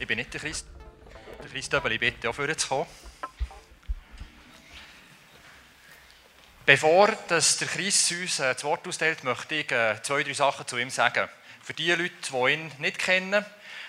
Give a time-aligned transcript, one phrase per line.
[0.00, 0.66] Ich bin nicht der Christ.
[1.42, 2.86] Der Christöbel, ich bitte auch vorzukommen.
[6.64, 10.66] Bevor das der Christ uns äh, das Wort austeilt, möchte ich äh, zwei, drei Sachen
[10.66, 11.28] zu ihm sagen.
[11.62, 13.44] Für die Leute, die ihn nicht kennen,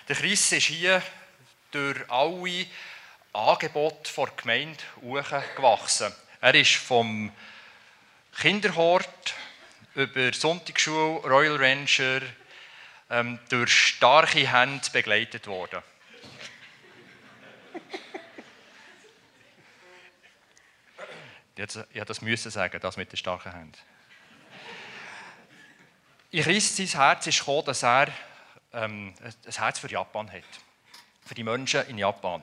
[0.06, 1.02] der Christ ist hier
[1.70, 2.66] durch alle
[3.32, 4.84] Angebote der Gemeinde
[5.56, 6.12] gewachsen.
[6.42, 7.32] Er ist vom
[8.38, 9.34] Kinderhort
[9.94, 12.20] über Sonntagsschule, Royal Ranger
[13.08, 15.82] ähm, durch starke Hände begleitet worden.
[21.56, 23.78] Jetzt, ja, das müssen sagen, das mit den starken Händen.
[26.30, 28.08] In Christ sein Herz ist gekommen, dass er
[28.72, 30.44] ähm, ein Herz für Japan hat.
[31.24, 32.42] Für die Menschen in Japan.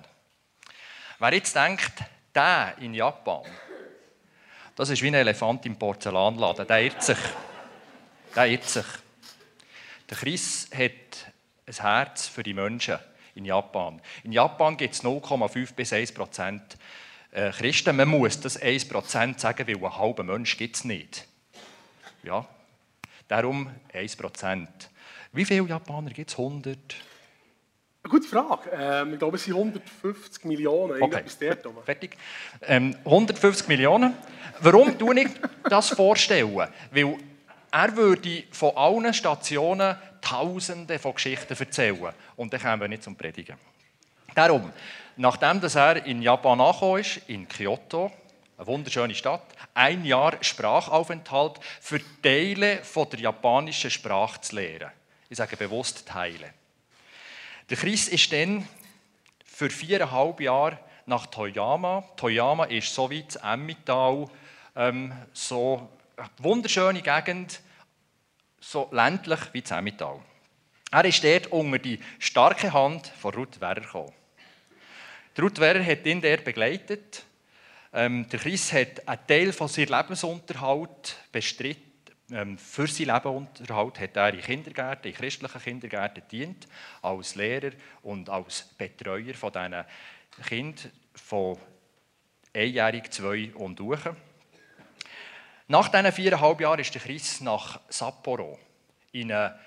[1.18, 1.94] Wer jetzt denkt,
[2.36, 3.44] der in Japan,
[4.76, 7.18] das ist wie ein Elefant im Porzellanladen, der irrt sich.
[8.36, 8.86] Der irrt sich.
[10.10, 11.34] Der Chris hat
[11.66, 13.00] ein Herz für die Menschen
[13.36, 14.02] in Japan.
[14.24, 16.78] In Japan gibt es 0,5 bis 1 Prozent
[17.32, 17.96] äh, Christen.
[17.96, 21.28] Man muss das 1% sagen, weil ein halber Mensch gibt es nicht.
[22.24, 22.48] Ja,
[23.28, 24.68] darum 1%.
[25.32, 26.38] Wie viele Japaner gibt es?
[26.38, 26.78] 100?
[28.02, 28.70] Eine gute Frage.
[28.74, 31.02] Ähm, ich glaube, es sind 150 Millionen.
[31.02, 31.24] Okay,
[31.86, 32.18] fertig.
[32.62, 34.16] Ähm, 150 Millionen.
[34.62, 35.30] Warum tue ich
[35.70, 36.56] das vorstellen?
[36.92, 37.18] Weil
[37.72, 42.14] er würde von allen Stationen Tausende von Geschichten erzählen.
[42.36, 43.56] Und dann kommen wir nicht zum Predigen.
[44.36, 44.72] Darum,
[45.22, 48.10] Nachdem dass er in Japan angekommen ist, in Kyoto,
[48.58, 54.92] eine wunderschöne Stadt, ein Jahr Sprachaufenthalt für Teile von der japanischen Sprache zu lernen.
[55.28, 56.54] Ich sage bewusst Teile.
[57.70, 58.66] Der Chris ist dann
[59.44, 62.06] für viereinhalb Jahre nach Toyama.
[62.16, 64.30] Toyama ist so wie das Emmental,
[64.78, 67.60] ähm, so eine wunderschöne Gegend,
[68.62, 70.22] so ländlich wie das Emmental.
[70.92, 74.14] Er ist dort unter die starke Hand von Ruth Werner gekommen.
[75.38, 77.24] Ruth Werner hat ihn dort begleitet.
[77.94, 81.84] Ähm, der Chris hat einen Teil von seinem Lebensunterhalt bestritten.
[82.32, 86.68] Ähm, für seinen Lebensunterhalt hat er in Kindergärten, in christlichen Kindergärten dient,
[87.02, 87.72] als Lehrer
[88.04, 89.86] und als Betreuer von diesen
[90.48, 91.58] Kindern von
[92.54, 94.14] einjährig, zwei und hoch.
[95.68, 98.60] Nach diesen viereinhalb Jahren ist der Chris nach Sapporo
[99.12, 99.60] in eine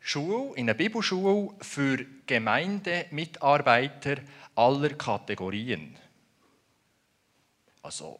[0.00, 4.16] Schule, in eine Bibelschule für Gemeindemitarbeiter
[4.54, 5.96] aller Kategorien.
[7.82, 8.18] Also,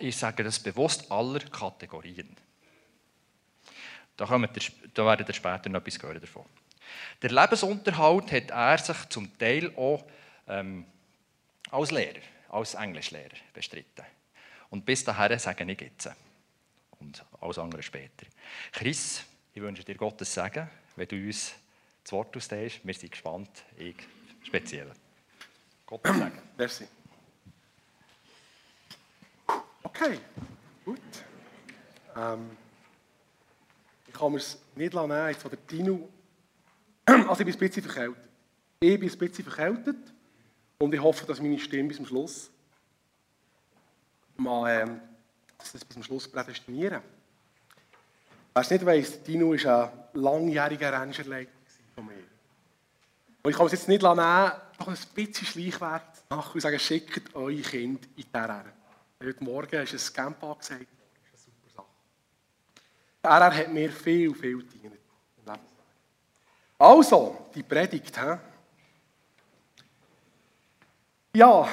[0.00, 2.36] ich sage das bewusst, aller Kategorien.
[4.16, 4.48] Da, wir,
[4.94, 6.46] da werden wir später noch etwas hören davon.
[7.22, 10.04] Der Lebensunterhalt hat er sich zum Teil auch
[10.48, 10.86] ähm,
[11.70, 14.04] als Lehrer, als Englischlehrer bestritten.
[14.70, 16.10] Und bis dahin sage ich jetzt.
[16.98, 18.26] Und alles andere später.
[18.72, 19.24] Chris,
[19.56, 21.54] ich wünsche dir Gottes Segen, wenn du uns
[22.04, 22.78] das Wort austeilt.
[22.84, 23.96] Wir sind gespannt, ich
[24.42, 24.92] speziell.
[25.86, 26.42] Gottes Segen.
[26.58, 26.86] Merci.
[29.82, 30.18] Okay,
[30.84, 31.00] gut.
[32.14, 32.50] Ähm,
[34.06, 36.08] ich kann mir es nicht nehmen, jetzt von der Tino.
[37.06, 38.28] Also ich bin ein bisschen verkältet.
[38.80, 40.12] Ich bin ein bisschen verkältet
[40.78, 42.50] und ich hoffe, dass meine Stimme bis zum Schluss
[44.36, 45.00] mal, ähm,
[45.56, 47.00] dass das bis zum Schluss prädestinieren.
[48.56, 51.52] Wer es nicht weiss, Tino war ein langjähriger Rangerleiter
[51.94, 52.24] von mir.
[53.42, 57.34] Und ich kann es jetzt nicht nehmen, noch ein bisschen Schleichwert machen und sagen, schickt
[57.34, 58.64] eure Kinder in die RR.
[59.22, 60.86] Heute Morgen ist ein Camp angesagt.
[61.30, 61.86] Das ist eine super Sache.
[63.22, 64.98] Die RR hat mir viel, viel gedient.
[66.78, 68.18] Also, die Predigt.
[68.18, 68.36] He?
[71.34, 71.68] Ja,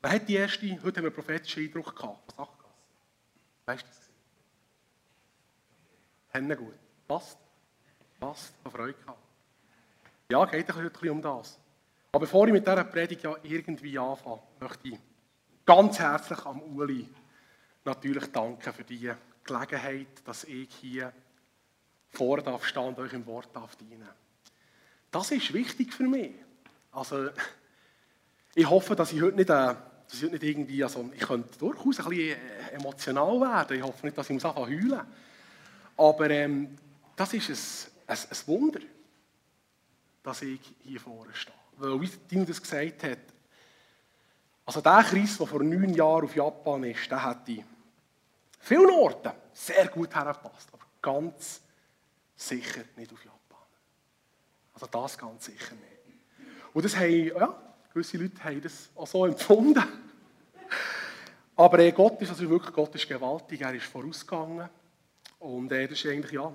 [0.00, 2.34] wer hat die erste, heute haben wir einen prophetischen Eindruck gehabt.
[2.34, 2.68] Sagt das?
[3.66, 4.01] Weißt du das?
[6.32, 6.74] Hände gut.
[7.06, 7.38] Passt?
[8.18, 8.54] Passt?
[8.64, 9.18] Ich Freude gehabt.
[10.30, 11.58] Ja, geht ein bisschen um das.
[12.12, 14.98] Aber bevor ich mit dieser Predigt ja irgendwie anfange, möchte ich
[15.66, 17.06] ganz herzlich am Uli
[17.84, 19.12] natürlich danken für die
[19.44, 21.12] Gelegenheit, dass ich hier
[22.08, 24.08] vor darf stehen und euch im Wort darf dienen.
[25.10, 26.32] Das ist wichtig für mich.
[26.92, 27.28] Also,
[28.54, 31.58] ich hoffe, dass ich heute nicht, äh, dass ich heute nicht irgendwie, also ich könnte
[31.58, 33.76] durchaus ein bisschen äh, emotional werden.
[33.76, 35.00] Ich hoffe nicht, dass ich muss anfangen heulen.
[35.96, 36.76] Aber ähm,
[37.16, 38.80] das ist ein, ein, ein Wunder
[40.22, 41.56] dass ich hier vorne stehe.
[41.78, 43.18] Weil, wie Tino das gesagt hat,
[44.64, 47.64] also der Christ, der vor neun Jahren auf Japan ist, der hat die
[48.60, 51.60] vielen Orten sehr gut hergepasst, aber ganz
[52.36, 53.66] sicher nicht auf Japan.
[54.74, 56.52] Also das ganz sicher nicht.
[56.72, 59.82] Und das haben, ja, gewisse Leute haben das auch so empfunden.
[61.56, 64.68] Aber äh, Gott ist also wirklich, Gott ist gewaltig, er ist vorausgegangen.
[65.42, 66.52] Und äh, das ist eigentlich, ja,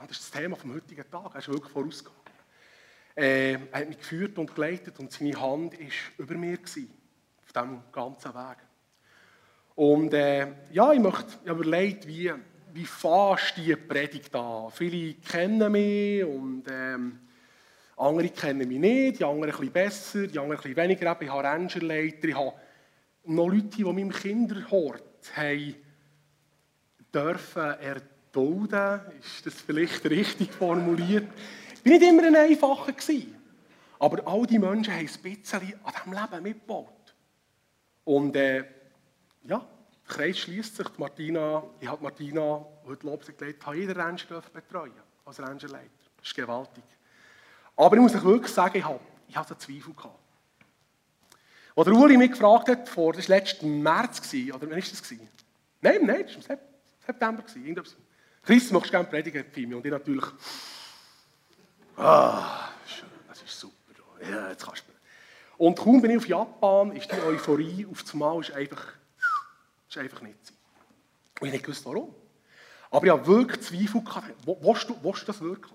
[0.00, 2.18] das ist das Thema vom heutigen Tag, er ist wirklich vorausgegangen.
[3.14, 5.86] Äh, er hat mich geführt und geleitet und seine Hand war
[6.18, 6.90] über mir gewesen,
[7.44, 8.56] auf diesem ganzen Weg.
[9.76, 12.32] Und äh, ja, ich möchte ich überlegt, wie,
[12.72, 14.72] wie fast die Predigt an.
[14.72, 17.20] Viele kennen mich und ähm,
[17.96, 21.16] andere kennen mich nicht, die anderen ein bisschen besser, die anderen ein bisschen weniger.
[21.20, 22.54] Ich habe Rangerleiter, ich habe
[23.26, 25.04] noch Leute, die meinem Kinderhort
[25.36, 25.76] haben
[27.14, 31.26] dürfen erdulden, ist das vielleicht richtig formuliert.
[31.74, 33.34] Ich bin nicht immer ein Einfacher gewesen,
[33.98, 37.14] aber all die Menschen haben ein bisschen an diesem Leben mitgebaut.
[38.04, 38.64] Und äh,
[39.44, 39.66] ja, der
[40.06, 40.98] Kreis schließt sich.
[40.98, 44.92] Martina, ich habe Martina heute Lobs gelegt, habe jeder Ranger betreuen
[45.24, 45.88] als Rangerleiter.
[46.16, 46.84] Das ist gewaltig.
[47.76, 50.18] Aber ich muss euch wirklich sagen, ich habe, ich habe so Zweifel gehabt.
[51.76, 55.10] Als der Uli mich gefragt hat, vor, das war letzten März, oder wann war das?
[55.80, 56.69] Nein, nein, das war im September.
[58.42, 59.74] Chris, möchtest du gerne predigen, Fimi?
[59.74, 60.24] Und ich natürlich,
[61.96, 62.68] ah,
[63.28, 63.74] das ist super.
[64.22, 64.90] Ja, jetzt kannst du.
[65.64, 68.94] Und kaum bin ich auf Japan, ist die Euphorie auf das Mal ist einfach,
[69.88, 70.56] ist einfach nicht sein.
[71.40, 72.14] Und ich nicht gewusst, warum.
[72.90, 74.34] Aber ich habe wirklich Zweifel gehabt.
[74.46, 75.74] Willst du, willst du das wirklich?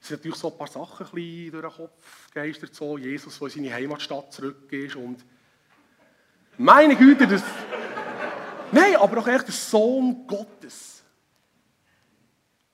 [0.00, 3.46] Es sind natürlich so ein paar Sachen ein durch den Kopf geistert, so Jesus, der
[3.46, 5.24] in seine Heimatstadt zurück ist und
[6.58, 7.42] meine Güte, das...
[8.72, 11.02] Nein, aber auch der Sohn Gottes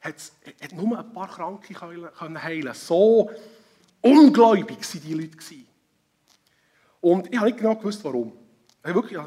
[0.00, 0.14] hat,
[0.62, 3.30] hat nur ein paar Kranke können heilen So
[4.00, 5.36] ungläubig waren die Leute.
[7.00, 8.32] Und ich habe nicht genau gewusst, warum.
[8.82, 9.18] Ich habe wirklich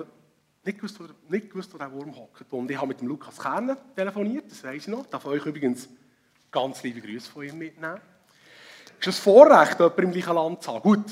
[0.63, 2.51] nicht gewusst, wo, nicht gewusst, wo der Wurm hockt.
[2.51, 5.05] Und ich habe mit dem Lukas Kerner telefoniert, das weiß ich noch.
[5.05, 5.87] Darf euch übrigens
[6.51, 8.01] Ganz liebe Grüße von ihm mitnehmen.
[8.99, 10.81] Es ist ein Vorrecht, jemanden im gleichen Land zu haben.
[10.81, 11.09] Gut,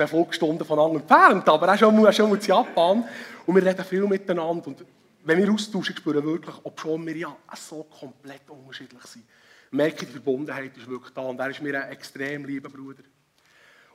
[0.00, 3.04] eine Volksstunde voneinander entfernt, aber auch schon, schon in Japan.
[3.46, 4.66] Und wir reden viel miteinander.
[4.66, 4.84] Und
[5.24, 9.24] wenn wir austauschen, spüren wir wirklich, ob schon wir ja so komplett unterschiedlich sind.
[9.70, 11.22] merke, die Verbundenheit ist wirklich da.
[11.22, 13.02] Und er ist mir ein extrem lieber Bruder.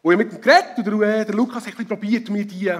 [0.02, 2.76] Und ich mit dem Gerät, und der, der Lukas hat probiert, mir die,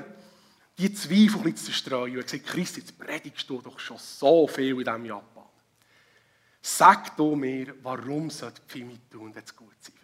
[0.78, 2.14] die Zweifel zu zerstreuen.
[2.14, 5.44] Er hat gesagt, Christ, jetzt predigst du doch schon so viel in diesem Japan.
[6.62, 10.01] Sag du mir, warum sollte Pfimi tun, jetzt gut sein?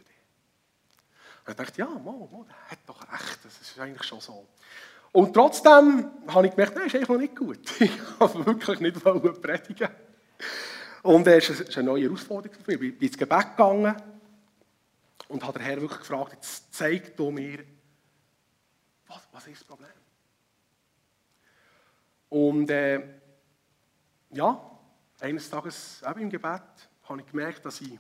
[1.48, 4.46] Und ich dachte, ja, Mo, Mo, der hat doch recht, das ist eigentlich schon so.
[5.14, 7.60] Und trotzdem habe ich gemerkt, nein, ist eigentlich noch nicht gut.
[7.80, 9.02] Ich habe wirklich nicht
[9.42, 9.90] predigen
[11.04, 12.90] Und es ist eine neue Herausforderung für mich.
[12.92, 13.96] Ich bin ins Gebet gegangen
[15.30, 17.60] und habe den Herrn wirklich gefragt, jetzt zeig du mir,
[19.08, 19.90] was, was ist das Problem?
[22.28, 23.08] Und äh,
[24.32, 24.80] ja,
[25.22, 27.98] eines Tages, eben im Gebet, habe ich gemerkt, dass ich,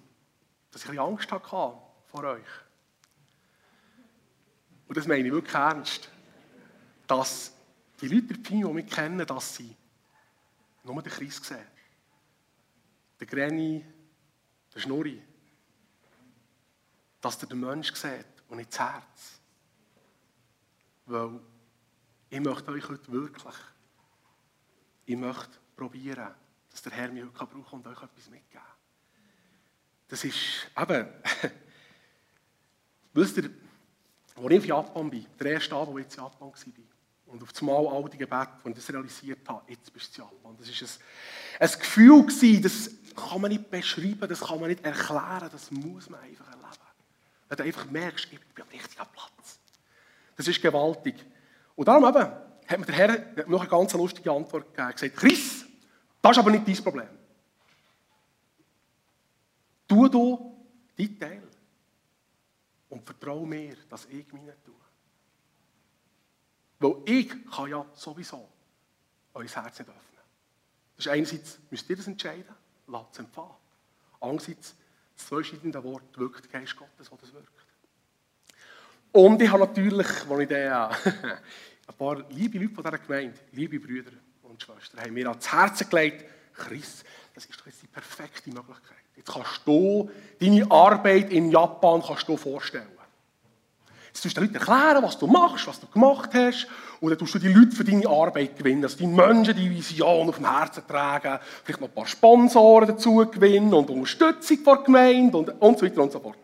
[0.70, 2.67] dass ich ein Angst hatte vor euch.
[4.88, 6.10] Und das meine ich wirklich ernst.
[7.06, 7.54] Dass
[8.02, 9.76] die Leute der Pino, die mich kennen, dass sie
[10.84, 11.68] nur den Christ sehen.
[13.20, 13.86] Den Granny,
[14.74, 15.22] den Schnurri.
[17.22, 19.40] Dass ihr den Mensch sieht und nicht das Herz.
[21.06, 21.40] Weil
[22.30, 23.56] ich möchte euch heute wirklich,
[25.06, 26.34] ich möchte probieren,
[26.70, 28.66] dass der Herr mich heute brauchen kann und euch etwas mitgeben
[30.08, 30.36] Das ist
[30.78, 31.08] eben,
[33.14, 33.50] wisst ihr,
[34.38, 36.54] als ich in Japan bin, der erste Abend, wo ich in Japan war,
[37.28, 40.56] und auf einmal all die Gebete, ich das realisiert habe, jetzt bist du in Japan.
[40.58, 40.88] Das war
[41.60, 45.72] ein, ein Gefühl, gewesen, das kann man nicht beschreiben, das kann man nicht erklären, das
[45.72, 46.68] muss man einfach erleben.
[47.50, 49.60] Wenn du einfach merkst, ich bin am richtigen Platz.
[50.36, 51.16] Das ist gewaltig.
[51.76, 52.32] Und darum eben,
[52.68, 54.88] hat mir der Herr noch eine ganz lustige Antwort gegeben.
[54.88, 55.66] Er gesagt, Chris,
[56.22, 57.08] das ist aber nicht dein Problem.
[59.88, 60.58] Tu du
[60.98, 61.47] dein Teil
[62.98, 64.74] und vertraue mir, dass ich meine tue.
[66.80, 68.50] Weil ich kann ja sowieso
[69.34, 70.24] euer Herz nicht öffnen.
[70.96, 72.56] Das ist einerseits, müsst ihr das entscheiden,
[72.88, 73.56] lasst es empfangen.
[74.20, 74.76] Andererseits,
[75.16, 77.52] das zweischneidende Wort wirkt der Geist Gottes, der das wirkt.
[79.12, 80.92] Und ich habe natürlich, als ich dann,
[81.88, 84.12] ein paar liebe Leute von dieser Gemeinde, liebe Brüder,
[84.44, 87.04] und Schwestern haben mir ans Herz gelegt, Chris,
[87.36, 88.98] das ist doch jetzt die perfekte Möglichkeit.
[89.18, 90.10] Jetzt kannst du
[90.40, 92.88] deine Arbeit in Japan kannst du vorstellen.
[94.18, 96.68] Jetzt tust du den Leuten erklären, was du machst, was du gemacht hast.
[97.00, 98.84] Und dann tust du die Leute für deine Arbeit gewinnen.
[98.84, 101.38] Also die Menschen, die Vision auf dem Herzen tragen.
[101.64, 105.86] Vielleicht noch ein paar Sponsoren dazu gewinnen und Unterstützung von der Gemeinde und, und so
[105.86, 106.38] weiter und so fort.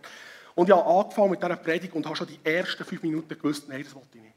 [0.54, 3.68] Und ich habe angefangen mit dieser Predigt und habe schon die ersten fünf Minuten gewusst,
[3.68, 4.36] nein, das wollte ich nicht.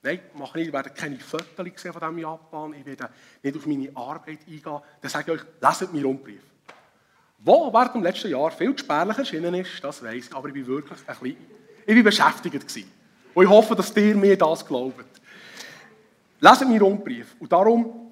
[0.00, 0.68] Nein, mache nicht.
[0.68, 2.74] Ich werde keine Fotos sehen von diesem Japan.
[2.74, 3.10] Ich werde
[3.42, 4.80] nicht auf meine Arbeit eingehen.
[5.00, 6.40] Dann sage ich euch, leset meinen Rundbrief.
[7.44, 10.34] Wo während dem letzten Jahr viel spärlicher erschienen ist, das weiß ich.
[10.34, 11.36] Aber ich bin wirklich ein bisschen
[11.86, 12.86] ich bin beschäftigt.
[13.34, 15.04] Und ich hoffe, dass ihr mir das glaubt.
[16.40, 17.36] Leset meinen Rundbrief.
[17.38, 18.10] Und darum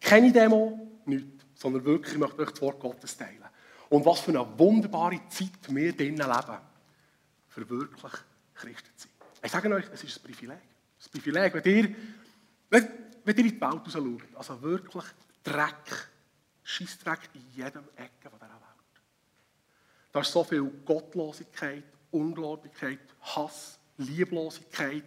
[0.00, 1.44] keine Demo, nichts.
[1.54, 3.44] Sondern wirklich, ich möchte euch das Wort Gottes teilen.
[3.88, 6.58] Und was für eine wunderbare Zeit wir drinnen leben.
[7.48, 8.12] für wirklich
[8.54, 9.12] Christen zu sein.
[9.42, 10.58] Ich sage euch, es ist ein Privileg.
[10.58, 11.94] Ein Privileg, wenn ihr,
[12.70, 12.88] wenn,
[13.24, 15.04] wenn ihr in die Welt raus schaut, also wirklich
[15.42, 16.08] Dreck,
[16.62, 18.57] Scheissdreck in jedem Ecke dieser Welt.
[20.12, 25.04] Da ist so viel Gottlosigkeit, Ungläubigkeit, Hass, Lieblosigkeit,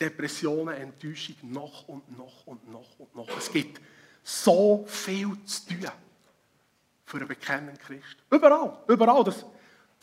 [0.00, 3.28] Depressionen, Enttäuschung, noch und noch und noch und noch.
[3.36, 3.80] Es gibt
[4.22, 5.90] so viel zu tun
[7.04, 8.16] für einen bekennenden Christ.
[8.30, 9.24] Überall, überall.
[9.24, 9.44] Das,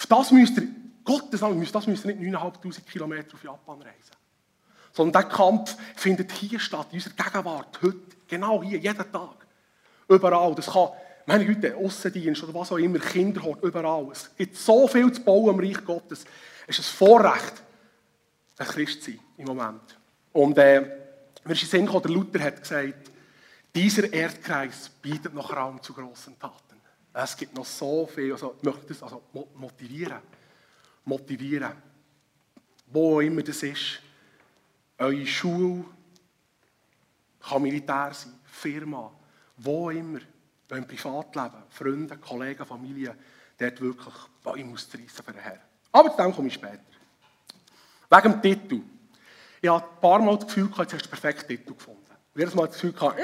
[0.08, 0.68] das müsst ihr,
[1.04, 4.16] Gottes Namen, das müsst ihr nicht 9'500 Kilometer auf Japan reisen.
[4.94, 9.46] Sondern dieser Kampf findet hier statt, in unserer Gegenwart, heute, genau hier, jeden Tag.
[10.08, 10.56] Überall.
[10.56, 10.90] Das kann,
[11.26, 14.10] meine Güte, Aussendienst oder was auch immer, Kinderhort, überall.
[14.12, 16.26] Es gibt so viel zu bauen im Reich Gottes.
[16.68, 17.64] Es ist ein Vorrecht,
[18.58, 19.98] ein Christ zu sein im Moment.
[20.34, 20.82] Und äh,
[21.46, 23.12] mir ist in der Luther hat gesagt,
[23.76, 26.80] dieser Erdkreis bietet noch Raum zu großen Taten.
[27.14, 29.24] Es gibt noch so viel, also ich möchte das also
[29.56, 30.20] motivieren.
[31.06, 31.74] Motivieren.
[32.88, 34.00] Wo immer das ist.
[34.98, 35.86] Eure Schule
[37.40, 39.12] kann Militär sein, Firma,
[39.58, 40.20] wo immer.
[40.78, 43.16] Im Privatleben, Freunde, Kollegen, Familie,
[43.58, 44.14] dort wirklich
[44.44, 45.60] Bäume auszureissen für den Herrn.
[45.92, 46.80] Aber dann komme ich später.
[48.10, 48.82] Wegen dem Titel.
[49.62, 52.02] Ich habe ein paar Mal das Gefühl jetzt hast du den perfekten Titel gefunden.
[52.34, 53.24] Und jedes Mal das Gefühl gehabt, äh,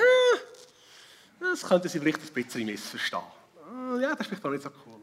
[1.39, 3.21] das könnte sie vielleicht ein bisschen missverstehen.
[3.97, 5.01] Äh, ja, das ist vielleicht auch nicht so cool.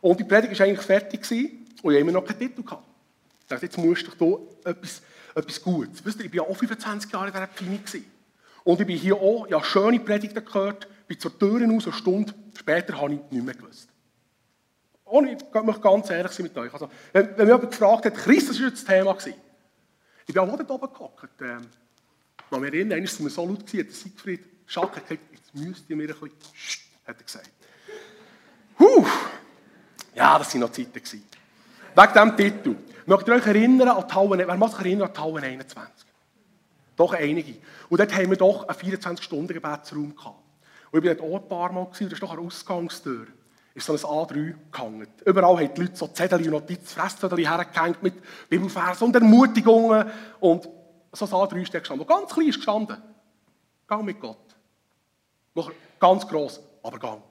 [0.00, 2.84] Und die Predigt war eigentlich fertig gewesen, und ich habe immer noch keinen Titel gehabt.
[3.40, 5.02] Ich dachte, jetzt musst du hier etwas,
[5.34, 6.04] etwas Gutes.
[6.04, 8.04] Wisst ihr, ich war ja auch 25 Jahre in dieser Pfeine.
[8.64, 11.92] Und ich bin hier auch, ich habe schöne Predigten gehört, bin zur Tür raus, eine
[11.92, 13.88] Stunde später habe ich nicht mehr gewusst.
[15.04, 16.72] Ohne, ich möchte ganz ehrlich sein mit euch.
[16.72, 19.12] Also, wenn, wenn mich jemand gefragt hat, Christus war das Thema.
[19.14, 19.34] Gewesen.
[20.24, 21.42] Ich bin auch dort oben gehockt.
[21.42, 21.66] Ähm,
[22.38, 25.52] ich kann mich erinnern, einmal war es so laut, dass Siegfried Schack hat gesagt, jetzt
[25.52, 26.30] müsst ihr mir ein bisschen,
[27.04, 27.50] hat er gesagt.
[28.78, 29.04] Huh.
[30.14, 30.92] Ja, das waren noch Zeiten.
[30.92, 31.24] Gewesen.
[31.96, 32.76] Wegen diesem Titel.
[33.06, 36.06] Mögt ihr euch erinnern an die wer macht sich erinnern an die Halle 21?
[36.94, 37.56] Doch einige.
[37.88, 40.49] Und dort haben wir doch einen 24-Stunden-Gebetsraum gehabt.
[40.90, 43.26] Und ich war dort auch ein paar Mal, gewesen, das ist doch eine Ausgangstür.
[43.74, 45.06] Ist so ein A3 gehangen.
[45.24, 48.14] Überall haben die Leute so Zettel und Notiz, Fresszettel hergehängt mit
[48.48, 50.10] Bibelversen und Ermutigungen.
[50.40, 50.68] Und
[51.12, 52.06] so ein A3 ist gestanden.
[52.06, 53.00] Ganz klein ist gestanden.
[53.86, 54.56] Gang mit Gott.
[55.54, 57.22] Noch ganz gross, aber gang.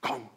[0.00, 0.28] Gang.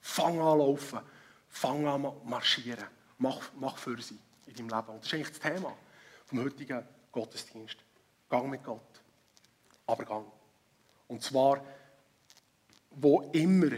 [0.00, 1.00] Fang an laufen.
[1.48, 2.84] Fang an marschieren.
[3.18, 4.88] Mach, mach für sie in deinem Leben.
[4.88, 5.72] Und das ist eigentlich das Thema
[6.26, 7.76] vom heutigen Gottesdienst.
[8.28, 8.80] Gang mit Gott.
[9.86, 10.26] Aber gang.
[11.12, 11.62] Und zwar,
[12.90, 13.70] wo immer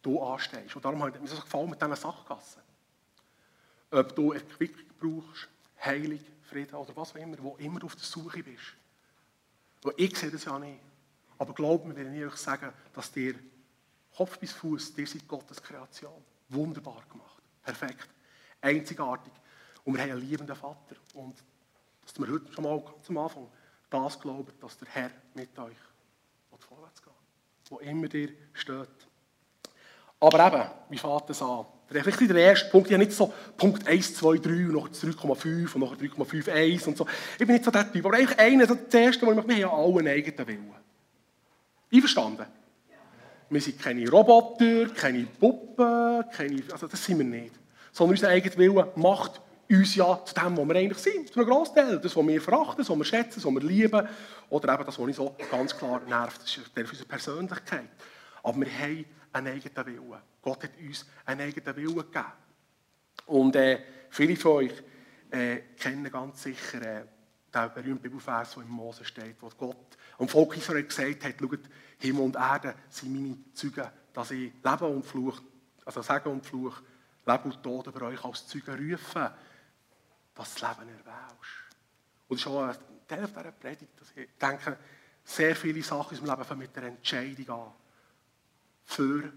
[0.00, 0.74] du anstehst.
[0.74, 2.62] Und darum hat mir das gefallen mit diesen Sachkassen.
[3.90, 5.46] Ob du Erquickung brauchst,
[5.78, 8.64] Heilung, Frieden oder was auch immer, wo immer du auf der Suche bist.
[9.82, 10.80] Weil ich sehe das ja nicht.
[11.36, 13.34] Aber glaub mir, wenn ich euch sage, dass dir
[14.16, 16.24] Kopf bis Fuß, dir seid Gottes Kreation.
[16.48, 17.42] Wunderbar gemacht.
[17.62, 18.08] Perfekt.
[18.62, 19.34] Einzigartig.
[19.84, 20.96] Und wir haben einen liebenden Vater.
[21.12, 21.36] Und
[22.06, 23.48] dass wir heute schon mal ganz am Anfang
[23.90, 25.76] das glauben, dass der Herr mit euch
[26.62, 27.12] vorwärts geht.
[27.70, 28.88] Wo immer dir steht.
[30.20, 31.66] Aber eben, wie fängt das an?
[31.88, 35.74] Vielleicht der erste Punkt, ich habe nicht so Punkt 1, 2, 3 und noch 3,5
[35.74, 37.06] und noch 3,51 und so.
[37.38, 38.04] Ich bin nicht so der Typ.
[38.04, 40.74] Aber eigentlich einer, das erste, was ich mache, wir haben ja alle einen eigenen Willen.
[41.92, 42.46] Einverstanden?
[43.48, 47.54] Wir sind keine Roboter, keine Puppen, keine, also das sind wir nicht.
[47.92, 51.32] Sondern unser eigener Wille macht uns ja zu dem, was wir eigentlich sind.
[51.32, 51.98] Zu einem Großteil.
[51.98, 54.08] Das, was wir verachten, das, was wir schätzen, das, was wir lieben.
[54.50, 56.42] Oder eben das, was uns so ganz klar nervt.
[56.42, 57.88] Das ist Teil unserer Persönlichkeit.
[58.42, 60.20] Aber wir haben einen eigenen Willen.
[60.42, 62.24] Gott hat uns einen eigenen Willen gegeben.
[63.26, 63.80] Und äh,
[64.10, 64.72] viele von euch
[65.30, 67.04] äh, kennen ganz sicher äh,
[67.52, 71.60] den berühmten Bibelvers, der im Mose steht, wo Gott am Volk Israel gesagt hat, schaut,
[71.98, 75.40] Himmel und Erde sind meine Zeugen, dass ich Leben und Fluch,
[75.84, 76.80] also Segen und Fluch,
[77.26, 79.32] Leben und Tod über euch als Zeugen rufe,
[80.36, 81.66] dass das Leben erwählst.
[82.28, 82.76] Und das ist auch ein
[83.08, 84.78] Teil dieser Predigt, dass ich denke,
[85.24, 87.72] sehr viele Sachen in unserem Leben fangen mit der Entscheidung an.
[88.84, 89.32] Für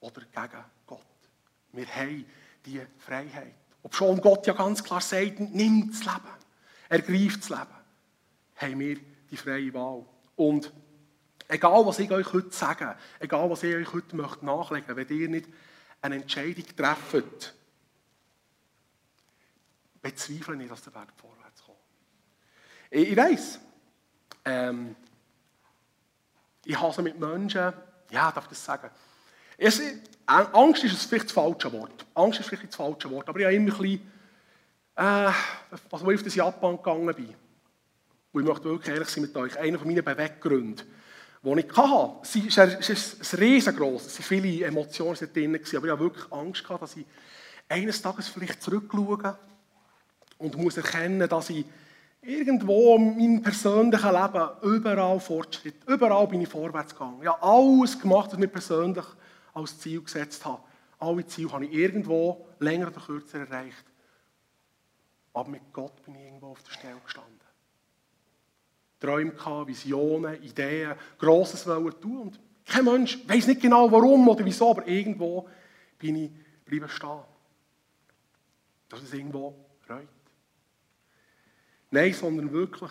[0.00, 1.00] oder gegen Gott.
[1.72, 2.24] Wir haben
[2.64, 3.54] diese Freiheit.
[3.82, 6.28] Ob schon Gott ja ganz klar sagt, nimm das Leben,
[6.88, 7.76] ergreift das Leben,
[8.56, 8.98] haben wir
[9.30, 10.04] die freie Wahl.
[10.36, 10.72] Und
[11.48, 15.28] egal, was ich euch heute sage, egal, was ich euch heute nachlegen möchte, wenn ihr
[15.28, 15.48] nicht
[16.02, 17.55] eine Entscheidung trefft,
[20.10, 21.78] bezweifle nicht, dass der Weg vorwärts kommt.
[22.90, 23.60] Ich, ich weiss,
[24.44, 24.94] ähm,
[26.64, 27.72] ich hasse mit Menschen,
[28.10, 28.90] ja, darf ich das sagen?
[29.58, 29.80] Es,
[30.26, 32.04] Angst ist vielleicht das falsche Wort.
[32.14, 33.28] Angst ist vielleicht das falsche Wort.
[33.28, 34.12] Aber ich habe immer ein bisschen,
[34.96, 35.34] äh, also,
[35.92, 37.34] als ich auf das Japan gegangen bin,
[38.32, 40.84] und ich möchte wirklich ehrlich sein mit euch, einer meiner Beweggründe,
[41.42, 46.00] die ich hatte, ist, es ist riesengroß, es waren viele Emotionen drin, aber ich habe
[46.00, 47.06] wirklich Angst gehabt, dass ich
[47.68, 49.36] eines Tages vielleicht zurückschauen
[50.38, 51.64] und muss erkennen, dass ich
[52.22, 57.22] irgendwo in meinem persönlichen Leben überall Fortschritt, überall bin ich vorwärts gegangen.
[57.22, 59.04] Ja, alles gemacht, was ich mir persönlich
[59.54, 60.62] als Ziel gesetzt habe.
[60.98, 63.84] Alle Ziele habe ich irgendwo länger oder kürzer erreicht.
[65.32, 67.32] Aber mit Gott bin ich irgendwo auf der Stelle gestanden.
[68.98, 72.18] Träume gehabt, Visionen, Ideen, Grosses wollen tun.
[72.18, 75.48] Und kein Mensch weiß nicht genau warum oder wieso, aber irgendwo
[75.98, 76.30] bin ich
[76.64, 77.20] bleiben stehen.
[78.88, 79.54] Dass es irgendwo
[79.88, 80.08] reut.
[81.90, 82.90] Nein, sondern wirklich,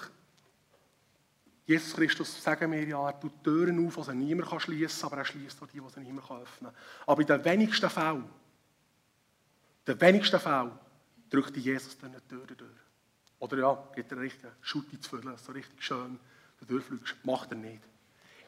[1.65, 5.25] Jesus Christus, sagen wir ja, er tut Türen auf, die niemand schließen kann, aber er
[5.25, 6.81] schließt auch die, die niemand öffnen kann.
[7.07, 8.25] Aber in den wenigsten Fällen,
[9.87, 10.71] den wenigsten Fällen,
[11.29, 12.71] drückt Jesus dann die Türen durch.
[13.39, 16.19] Oder ja, geht er richtig Schutti zu füllen, so richtig schön
[16.67, 17.15] durchfliegst.
[17.23, 17.81] Macht er nicht.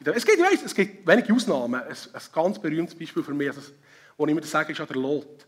[0.00, 1.82] Es gibt, weiss, es gibt wenige Ausnahmen.
[1.82, 3.72] Ein, ein ganz berühmtes Beispiel für mich, also,
[4.16, 5.46] wo ich das sage, ist ja der Lot.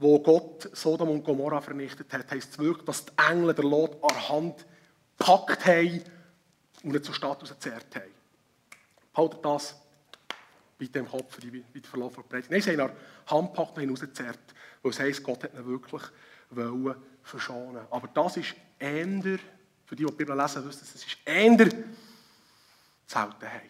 [0.00, 4.02] Wo Gott Sodom und Gomorra vernichtet hat, heisst es wirklich, dass die Engel der Lot
[4.02, 4.66] an der Hand
[5.18, 6.02] gepackt haben
[6.82, 8.10] und ihn zur Stadt rausgezerrt haben.
[9.14, 9.76] Haltet das
[10.78, 12.50] bitte im Kopf für den Verlauf der Predigt.
[12.50, 15.52] Nein, sie haben an der Hand gepackt und ihn rausgezerrt, weil es heisst, Gott hat
[15.52, 16.02] ihn wirklich
[16.48, 17.86] wollen verschonen.
[17.90, 19.04] Aber das ist eher,
[19.84, 21.84] für die, die die Bibel lesen, wissen, es ist eher die
[23.06, 23.64] Seltenheit.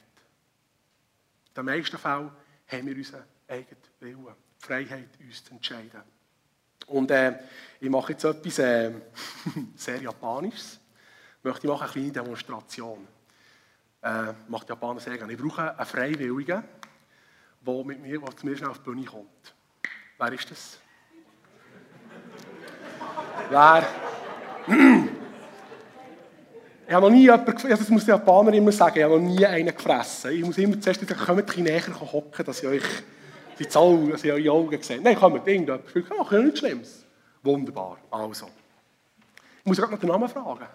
[1.49, 2.31] In den meisten Fällen
[2.69, 6.03] haben wir unseren eigenen Willen, die Freiheit, uns zu entscheiden.
[6.91, 7.35] Und äh,
[7.81, 8.91] ich mache jetzt etwas äh,
[9.77, 10.81] sehr Japanisches.
[11.39, 13.07] Ich möchte machen eine kleine Demonstration.
[14.03, 15.33] Äh, macht die Japaner sehr gerne.
[15.33, 16.65] Ich brauche einen Freiwilligen,
[17.61, 19.55] der mit mir, der zu mir schnell auf die Bühne kommt.
[20.19, 20.79] Wer ist das?
[23.51, 23.87] Wer?
[26.89, 29.25] Ich habe noch nie jemanden, also das muss der Japaner immer sagen, ich habe noch
[29.25, 30.33] nie einen gefressen.
[30.33, 32.83] Ich muss immer zuerst sagen, kommt ein näher hocken, dass ich euch
[33.61, 35.01] die Zahl, dass ich eure Augen sehe.
[35.01, 35.47] Nein, kommt.
[35.47, 35.61] Ich
[36.09, 37.05] mache ja nichts Schlimmes.
[37.43, 37.99] Wunderbar.
[38.11, 38.47] Also.
[39.59, 40.67] Ich muss gerade noch den Namen fragen.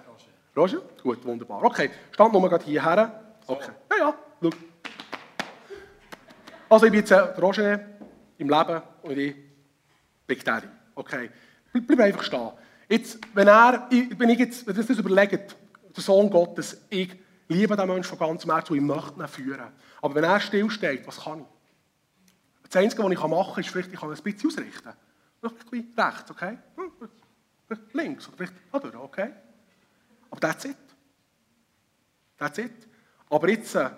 [0.56, 0.82] Roger?
[1.02, 1.64] Gut, wunderbar.
[1.64, 3.22] Okay, stand nochmal gerade hierher.
[3.48, 3.72] Okay.
[3.92, 4.50] Ja, ja, schau.
[6.70, 7.80] Also ich bin jetzt Roger
[8.38, 9.36] im Leben und ich
[10.26, 10.68] Big Daddy.
[10.96, 11.30] Okay.
[11.74, 12.52] Bleib einfach stehen.
[12.88, 15.56] Jetzt, wenn er, wenn ich jetzt, wenn das überlegt,
[15.96, 17.16] der Sohn Gottes, ich
[17.48, 19.72] liebe den Menschen von ganzem Herzen und ich möchte ihn führen.
[20.02, 21.55] Aber wenn er stillsteht, was kann ich?
[22.70, 24.90] Das Einzige, was ich machen kann, ist vielleicht, ich kann ein bisschen ausrichten.
[25.42, 26.58] Ein bisschen rechts, okay?
[26.76, 26.92] Hm,
[27.94, 29.32] links oder vielleicht da okay?
[30.30, 30.78] Aber that's it.
[32.38, 32.74] That's it.
[33.30, 33.90] Aber jetzt, äh,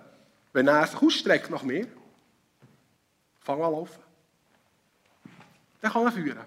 [0.53, 1.88] wenn er sich ausstreckt nach mir,
[3.39, 4.01] fang an laufen.
[5.82, 6.39] Dann kann er führen.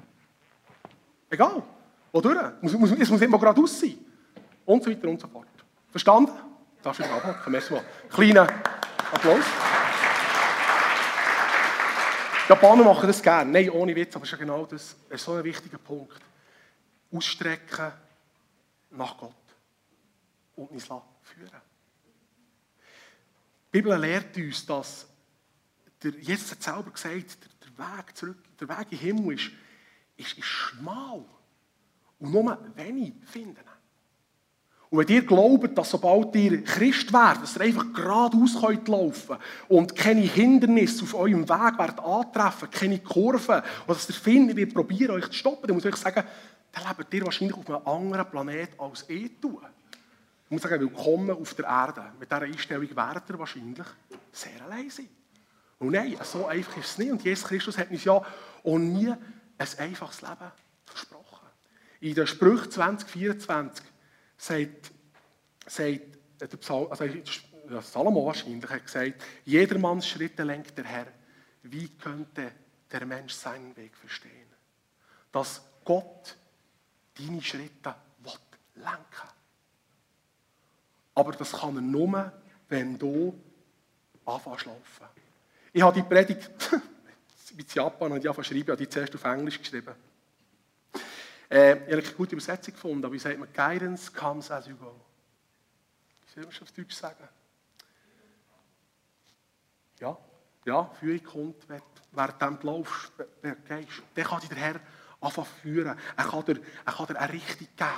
[1.28, 1.62] Egal.
[2.12, 2.52] Wodurch?
[2.62, 3.98] Es muss, es muss immer geradeaus sein.
[4.64, 5.46] Und so weiter und so fort.
[5.90, 6.33] Verstanden?
[6.83, 7.80] Darfst du wieder abhaken?
[8.11, 8.46] Kleiner
[9.12, 9.44] Applaus.
[12.50, 13.48] Japaner machen das gerne.
[13.48, 14.96] Nein, ohne Witz, aber es ist ja genau das.
[15.08, 16.20] Das ist so ein wichtiger Punkt.
[17.12, 17.92] Ausstrecken
[18.90, 19.34] nach Gott.
[20.56, 21.62] Und uns führen.
[23.68, 25.06] Die Bibel lehrt uns, dass
[26.02, 29.50] der, Jesus hat selber gesagt, der, der Weg zurück, der Weg in den Himmel ist,
[30.16, 31.24] ist, ist schmal.
[32.18, 33.64] Und nur wenig finden.
[34.90, 39.37] Und wenn ihr glaubt, dass sobald ihr Christ werdet, dass ihr einfach geradeaus könnt laufen
[39.68, 44.68] und keine Hindernisse auf eurem Weg werdet antreffen, keine Kurven, und dass ihr findet, wir
[44.68, 46.24] probieren euch zu stoppen, dann muss ich euch sagen,
[46.72, 49.61] dann lebt ihr wahrscheinlich auf einem anderen Planet als ich tue.
[50.46, 52.07] Ich muss sagen, willkommen auf der Erde.
[52.18, 53.87] Mit dieser Einstellung werdet ihr wahrscheinlich
[54.33, 55.09] sehr allein sein.
[55.79, 57.12] Und nein, so einfach ist es nicht.
[57.12, 60.50] Und Jesus Christus hat uns ja auch nie ein einfaches Leben
[60.85, 61.46] versprochen.
[62.00, 63.89] In der Sprüche 2024
[64.40, 64.90] sagt,
[65.66, 66.00] sagt
[66.40, 67.05] der Psalm, also
[67.83, 71.07] Salomo wahrscheinlich hat gesagt, jedermanns Schritte lenkt der Herr.
[71.62, 72.53] Wie könnte
[72.90, 74.48] der Mensch seinen Weg verstehen?
[75.31, 76.37] Dass Gott
[77.18, 77.94] deine Schritte
[78.76, 79.29] lenken
[81.14, 82.33] Aber das kann er nur,
[82.68, 83.38] wenn du
[84.24, 85.07] anfängst laufen.
[85.72, 86.50] Ich habe die Predigt
[87.57, 89.94] in Japan habe ich schreiben, habe die zuerst auf Englisch geschrieben.
[91.50, 94.76] Äh, ich habe eine gute Übersetzung gefunden, aber wie sagt man, Guidance comes as you
[94.76, 94.94] go.
[96.32, 97.28] Soll man schon auf Deutsch sagen?
[99.98, 100.16] Ja,
[100.64, 101.68] ja, Führung kommt,
[102.12, 104.02] während du laufst, gehst.
[104.14, 104.80] Dann kann dich der Herr
[105.20, 105.98] anfangen führen.
[106.16, 107.90] Er kann dir, er kann dir eine Richtung geben.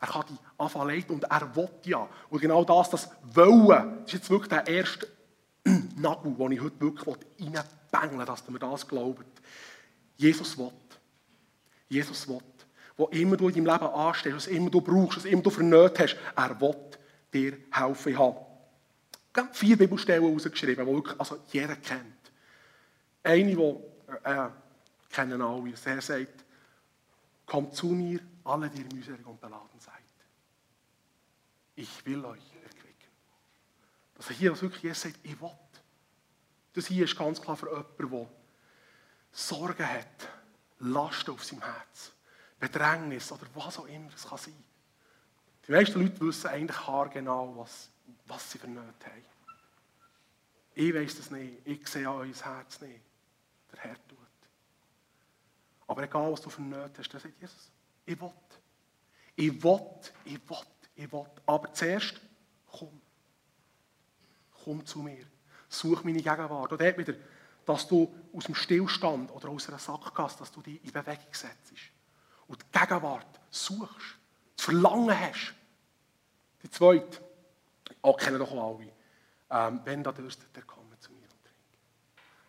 [0.00, 2.08] Er kann dich anfangen leiten und er will ja.
[2.30, 5.08] Und genau das, das Wollen, das ist jetzt wirklich der erste
[5.96, 9.24] Nagel, den ich heute wirklich reinbängeln will, dass du mir das glaubt.
[10.16, 10.72] Jesus will.
[11.88, 12.40] Jesus will.
[12.96, 16.16] Wo immer du in deinem Leben anstehst, was immer du brauchst, was immer du vernötigt
[16.16, 16.74] hast, er will
[17.32, 18.12] dir helfen.
[18.12, 22.02] Ich habe vier Bibelstellen rausgeschrieben, die wirklich, also jeder kennt.
[23.24, 23.62] Eine, die
[24.24, 24.48] äh,
[25.10, 25.72] kennen alle.
[25.84, 26.44] Er sagt,
[27.46, 29.94] Kommt zu mir, alle, die ihr mühselig und beladen seid.
[31.76, 33.10] Ich will euch erquicken.
[34.14, 35.50] Dass er hier also wirklich Jesus sagt, ich will.
[36.72, 38.28] Das hier ist ganz klar für jemanden, der
[39.32, 40.28] Sorgen hat,
[40.80, 42.12] Lasten auf seinem Herz,
[42.58, 44.64] Bedrängnis oder was auch immer es kann sein.
[45.66, 47.90] Die meisten Leute wissen eigentlich haargenau, was,
[48.26, 49.24] was sie für Nöte haben.
[50.74, 51.66] Ich weiß das nicht.
[51.66, 53.00] Ich sehe an euer Herz nicht.
[53.72, 54.18] Der Herr tut.
[55.86, 57.70] Aber egal, was du für Nöte hast, dann sagt Jesus,
[58.04, 58.32] ich will.
[59.36, 59.80] Ich will,
[60.24, 60.56] ich will,
[60.96, 61.26] ich will.
[61.46, 62.20] Aber zuerst,
[62.70, 63.00] komm.
[64.64, 65.24] Komm zu mir.
[65.68, 66.72] Such meine Gegenwart.
[66.72, 67.14] Und dort wieder,
[67.64, 71.72] dass du aus dem Stillstand oder aus einer Sackgasse, dass du dich in Bewegung setzt.
[72.46, 74.16] Und die Gegenwart suchst.
[74.56, 75.54] Das Verlangen hast.
[76.62, 77.20] Die zweite,
[78.02, 78.90] auch kennen doch alle.
[79.50, 81.78] Ähm, wenn da dürstet, der komme zu mir und trinke.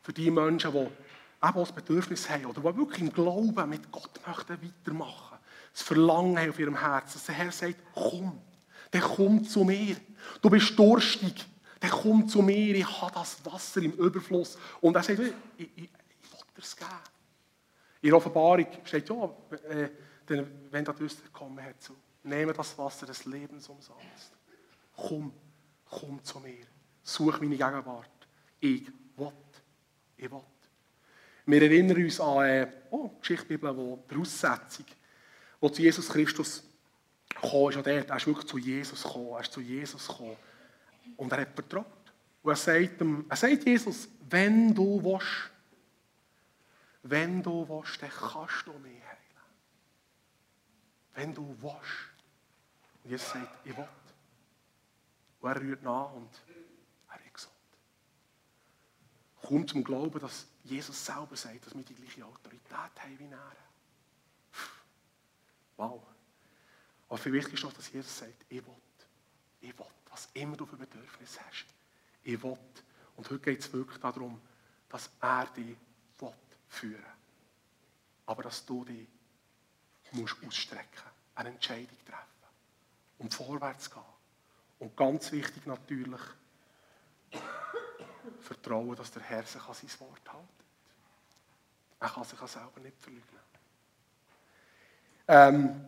[0.01, 4.19] Für die Menschen, die eben das Bedürfnis haben oder die wirklich im Glauben mit Gott
[4.25, 5.37] möchten weitermachen,
[5.73, 8.41] das Verlangen haben auf ihrem Herzen, dass der Herr sagt, komm,
[8.93, 9.97] der kommt zu mir.
[10.41, 11.45] Du bist durstig,
[11.81, 14.57] der kommt zu mir, ich habe das Wasser im Überfluss.
[14.79, 16.89] Und er sagt, ich, ich, ich will dir es geben.
[18.05, 19.35] In der Offenbarung steht, ja,
[19.67, 19.89] äh,
[20.69, 21.95] wenn da dürstet, komme herzu.
[22.21, 24.31] Nehme das Wasser des Lebens umsonst.
[24.95, 25.33] Komm,
[25.89, 26.67] komm zu mir.
[27.01, 28.27] Such meine Gegenwart.
[28.59, 28.85] Ich
[29.17, 29.31] will.
[30.17, 30.43] Ich will.
[31.47, 34.85] Wir erinnern uns an äh, oh, wo die Aussetzung,
[35.59, 36.63] wo zu Jesus Christus
[37.27, 37.87] gekommen ist.
[37.87, 39.31] Er ist wirklich zu Jesus gekommen.
[39.31, 40.37] Er ist zu Jesus gekommen.
[41.17, 41.87] Und er hat vertraut.
[42.43, 45.54] Und er sagt, ihm, er sagt Jesus, wenn du willst,
[47.09, 49.19] wenn du willst, dann kannst du mich heilen.
[51.13, 52.11] Wenn du willst.
[53.03, 53.87] Und Jesus sagt, ich will.
[55.39, 56.29] Und er rührt nach und
[59.45, 63.55] kommt zum Glauben, dass Jesus selber sagt, dass wir die gleiche Autorität haben wie er.
[65.77, 66.01] Wow.
[67.07, 68.73] Aber viel wichtiger ist noch, dass Jesus sagt, ich will.
[69.61, 71.65] Ich will, was immer du für Bedürfnisse hast.
[72.23, 72.57] Ich will.
[73.15, 74.41] Und heute geht es wirklich darum,
[74.89, 75.77] dass er dich
[76.69, 77.03] führen
[78.25, 79.07] Aber dass du dich
[80.11, 82.25] musst ausstrecken eine Entscheidung treffen
[83.19, 84.03] und vorwärts gehen.
[84.79, 86.21] Und ganz wichtig natürlich,
[88.41, 90.43] vertrauen, dass der Herr sich an sein Wort hält.
[91.99, 93.41] Er kann sich auch selber nicht verleugnen.
[95.27, 95.85] Ähm,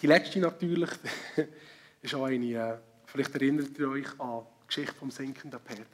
[0.00, 0.90] die letzte natürlich
[2.02, 5.86] ist auch eine, äh, vielleicht erinnert ihr euch an die Geschichte vom sinkenden Petrus.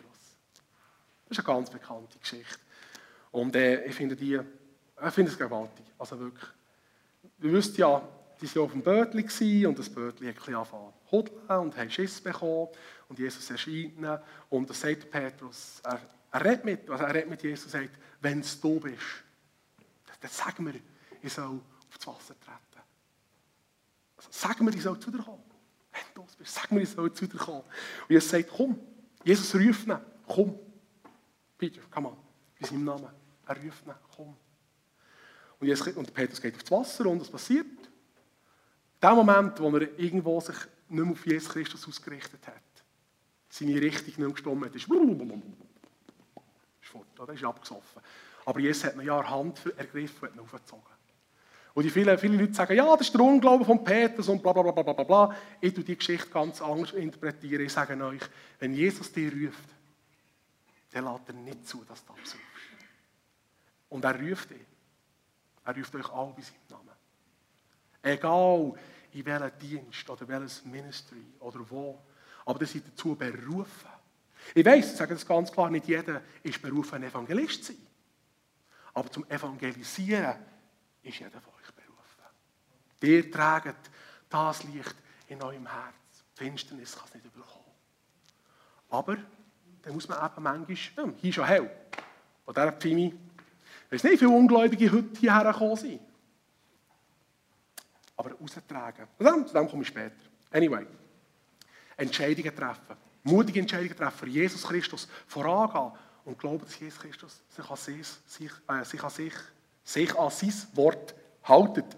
[1.29, 2.59] Das ist eine ganz bekannte Geschichte.
[3.35, 4.39] Und äh, ich finde die,
[5.05, 5.85] ich finde es gewaltig.
[5.99, 6.49] Also wirklich.
[7.43, 8.01] Ihr wisst ja,
[8.41, 12.21] die waren auf dem Bötli und das Bötli hat ein angefangen zu und haben Schiss
[12.21, 12.69] bekommen.
[13.09, 14.19] Und Jesus erscheint ihnen.
[14.51, 17.99] Und das sagt Petrus, er, er redet mit, also er redet mit Jesus und sagt,
[18.21, 19.03] wenn es du bist,
[20.21, 20.75] dann sag mir,
[21.21, 22.85] ich soll auf das Wasser treten.
[24.17, 25.43] Also, sag mir, ich soll zu dir kommen.
[25.91, 27.63] Wenn du es bist, sag mir, ich soll zu dir kommen.
[27.63, 28.79] Und Jesus sagt, komm.
[29.25, 30.57] Jesus ruft ihn, komm.
[31.59, 32.17] Peter, komm an,
[32.61, 33.24] in seinem Namen.
[33.47, 34.37] Er ruft ihn, komm.
[35.61, 37.67] Und, Jesus, und Petrus geht aufs Wasser und was passiert?
[37.67, 40.57] In dem Moment, wo er irgendwo sich
[40.89, 42.63] nicht mehr auf Jesus Christus ausgerichtet hat,
[43.49, 47.33] seine Richtung nicht mehr gestimmt hat, ist, ist fort, oder?
[47.33, 48.03] ist abgesoffen.
[48.47, 50.95] Aber Jesus hat ihn ja an Hand ergriffen und ihn aufgezogen.
[51.75, 54.53] Und die viele, viele Leute sagen, ja, das ist der Unglaube von Petrus und bla
[54.53, 55.37] bla bla bla bla bla.
[55.61, 57.65] Ich tue die Geschichte ganz anders interpretieren.
[57.65, 58.23] Ich sage euch,
[58.61, 59.69] wenn Jesus dich ruft,
[60.93, 62.54] dann lässt er nicht zu, dass du absuchst.
[63.89, 64.67] Und er ruft dich.
[65.65, 66.91] Er ruft euch alle bei seinem Namen.
[68.03, 68.75] Egal
[69.13, 71.99] in welchem Dienst oder welches Ministry oder wo.
[72.45, 73.89] Aber ihr seid dazu berufen.
[74.55, 77.87] Ich weiß, ich sage das ganz klar, nicht jeder ist berufen, ein Evangelist zu sein.
[78.93, 80.37] Aber zum Evangelisieren
[81.03, 83.03] ist jeder von euch berufen.
[83.03, 83.91] Ihr tragt
[84.29, 84.95] das Licht
[85.29, 85.95] in eurem Herz.
[86.35, 87.65] Finsternis kann es nicht überkommen.
[88.91, 89.17] Aber
[89.83, 91.71] dann muss man eben manchmal, ja, hier ist schon hell.
[92.45, 93.15] Von dieser Pfimi,
[93.95, 96.01] weiß nicht, wie viele Ungläubige heute hierher gekommen sind
[98.17, 99.09] aber raustragen.
[99.19, 100.15] Zu dem komme ich später.
[100.51, 100.87] Anyway,
[101.97, 102.97] Entscheidungen treffen.
[103.23, 105.09] Mutige Entscheidungen treffen für Jesus Christus.
[105.27, 105.93] Vorangehen
[106.25, 109.35] und glauben, dass Jesus Christus sich an, sich, sich, äh, sich, an sich,
[109.83, 111.97] sich an sein Wort haltet.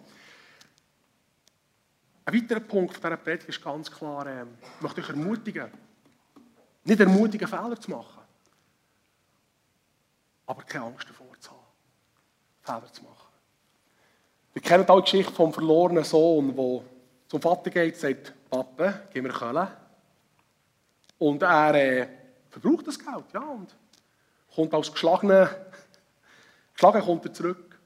[2.25, 4.45] Ein weiterer Punkt dieser Predigt ist ganz klar, äh,
[4.77, 5.71] ich möchte euch ermutigen,
[6.85, 8.23] nicht ermutigen, Fehler zu machen,
[10.47, 11.66] aber keine Angst davor zu haben,
[12.67, 13.15] Fehler zu machen.
[14.53, 16.83] Wir kennen alle die Geschichte vom verlorenen Sohn, der
[17.29, 19.69] zum Vater geht und sagt, Papa, gib mir Köln.
[21.19, 22.09] Und er äh,
[22.51, 23.75] verbraucht das Geld, ja, und
[24.55, 25.51] kommt als geschlagener,
[26.73, 27.79] geschlagen kommt er zurück.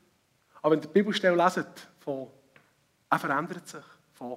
[0.63, 2.29] Aber wenn ihr die Bibelstelle leset von
[3.09, 4.37] Er verändert sich von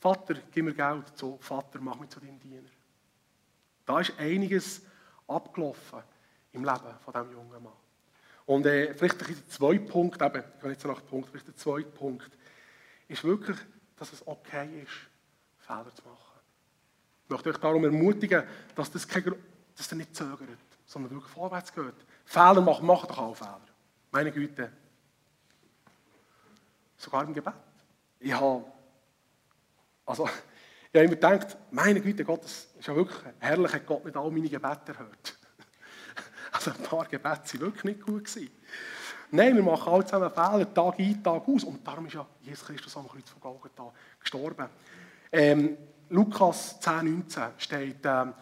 [0.00, 2.68] Vater, gib mir Geld zu Vater, mach mich zu deinem Diener.
[3.86, 4.82] Da ist einiges
[5.28, 6.02] abgelaufen
[6.52, 7.81] im Leben von diesem jungen Mann.
[8.52, 11.88] Und äh, vielleicht der zweite Punkt, eben, ich gehe jetzt nach Punkt, vielleicht der zweite
[11.88, 12.30] Punkt,
[13.08, 13.56] ist wirklich,
[13.96, 14.92] dass es okay ist,
[15.66, 16.40] Fehler zu machen.
[17.24, 18.42] Ich möchte euch darum ermutigen,
[18.74, 19.34] dass das, kein,
[19.74, 21.94] dass ihr nicht zögert, sondern wirklich vorwärts geht.
[22.26, 23.62] Fehler machen, macht doch auch Fehler.
[24.10, 24.70] Meine Güte.
[26.98, 27.54] Sogar im Gebet.
[28.20, 28.66] Ich habe,
[30.04, 30.26] also,
[30.92, 34.16] ich habe immer gedacht, meine Güte, Gott, das ist ja wirklich herrlich, hat Gott nicht
[34.16, 35.38] all meine Gebete erhört.
[36.64, 38.24] Also ein paar Gebete waren wirklich nicht gut.
[38.24, 38.50] Gewesen.
[39.32, 41.64] Nein, wir machen alle zusammen Fehler, Tag ein, Tag aus.
[41.64, 44.68] Und darum ist ja Jesus Christus am Kreuz von Golgatha gestorben.
[45.32, 45.76] Ähm,
[46.10, 48.34] Lukas 10, 19 steht, ähm,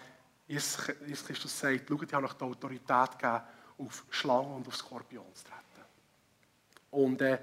[0.47, 0.85] Jesus,
[1.27, 3.41] Christus sagt, schaut, ich habe euch die Autorität gegeben,
[3.79, 5.87] auf Schlangen und auf Skorpion zu treten.
[6.91, 7.39] Und äh,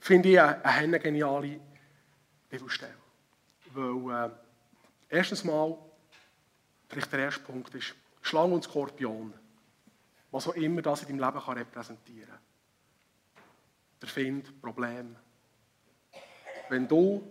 [0.00, 1.60] finde ich eine, eine geniale
[2.50, 2.92] Bibelstelle.
[3.72, 5.78] Weil, äh, erstens mal,
[6.88, 9.32] vielleicht der erste Punkt ist, Schlange und Skorpion
[10.34, 12.40] was auch immer das in deinem Leben kann repräsentieren kann.
[14.02, 15.14] Der Find, Problem.
[16.68, 17.22] Wenn du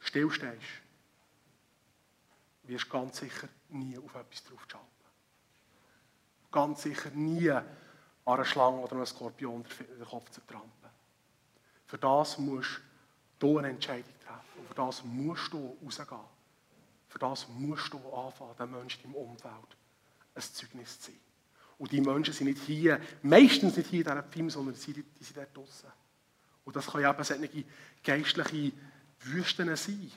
[0.00, 0.82] stillstehst,
[2.64, 4.86] wirst du ganz sicher nie auf etwas draufschalten.
[6.52, 7.64] Ganz sicher nie an
[8.26, 9.64] einer Schlange oder einem Skorpion
[9.98, 10.90] den Kopf zu trampen.
[11.86, 12.82] Für das musst
[13.38, 14.58] du eine Entscheidung treffen.
[14.58, 16.20] Und für das musst du rausgehen.
[17.08, 19.76] Für das musst du anfangen, den Menschen im Umfeld
[20.34, 21.25] ein Zeugnis zu sein.
[21.78, 25.24] Und die Menschen sind nicht hier, meistens nicht hier in dieser Pfim, sondern die, die
[25.24, 25.90] sind dort draußen.
[26.64, 27.64] Und das können eben solche
[28.02, 28.72] geistliche
[29.20, 30.10] Wüsten sein,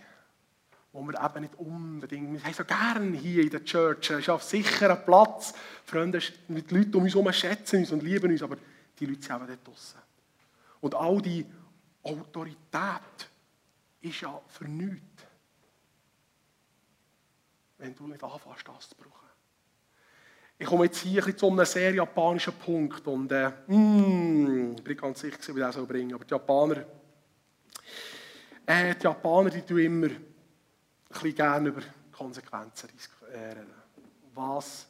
[0.91, 4.29] wo wir eben nicht unbedingt, wir haben so gerne hier in der Church, es ist
[4.29, 5.53] auf sicheren Platz,
[5.85, 8.57] Freunde, mit Leuten um uns herum schätzen uns und lieben uns, aber
[8.99, 9.99] die Leute sind eben dort draußen.
[10.81, 11.45] Und all die
[12.03, 13.29] Autorität
[14.01, 15.23] ist ja für nichts,
[17.77, 19.28] wenn du nicht anfängst, das zu brauchen.
[20.61, 24.97] Ich komme jetzt hier ein zu einem sehr japanischen Punkt und äh, mm, ich bin
[24.97, 26.85] ganz sicher, wie ich das bringen aber die Japaner,
[28.65, 30.21] äh, die Japaner, die tun immer ein
[31.07, 32.89] bisschen gerne über Konsequenzen
[33.31, 33.73] reden.
[34.33, 34.85] Was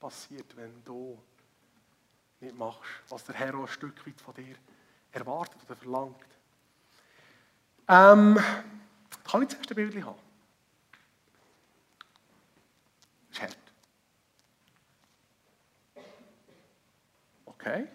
[0.00, 1.16] passiert, wenn du
[2.40, 4.56] nicht machst, was der Herr ein Stück weit von dir
[5.12, 6.16] erwartet oder verlangt?
[7.86, 8.40] Ähm,
[9.24, 10.18] kann ich das erste Bild haben?
[13.28, 13.66] Das ist hart.
[17.66, 17.88] Okay.